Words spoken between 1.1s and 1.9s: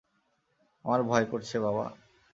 করছে, বাবা।